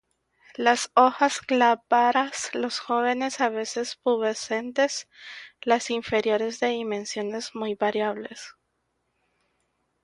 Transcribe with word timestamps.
Las 0.55 0.89
hojas 0.95 1.41
glabras 1.47 2.49
–las 2.55 2.79
jóvenes 2.79 3.39
a 3.39 3.49
veces 3.49 3.97
pubescentes–, 3.97 5.07
las 5.61 5.91
inferiores 5.91 6.59
de 6.59 6.69
dimensiones 6.69 7.53
muy 7.53 7.75
variables. 7.75 8.55